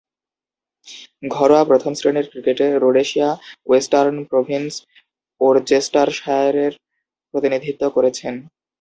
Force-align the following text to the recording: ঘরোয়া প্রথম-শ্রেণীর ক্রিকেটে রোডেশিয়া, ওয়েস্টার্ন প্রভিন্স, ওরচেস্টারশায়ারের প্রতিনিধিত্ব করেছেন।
ঘরোয়া 1.31 1.63
প্রথম-শ্রেণীর 1.65 2.27
ক্রিকেটে 2.31 2.67
রোডেশিয়া, 2.77 3.29
ওয়েস্টার্ন 3.67 4.17
প্রভিন্স, 4.23 4.71
ওরচেস্টারশায়ারের 5.41 6.73
প্রতিনিধিত্ব 7.33 7.83
করেছেন। 7.89 8.33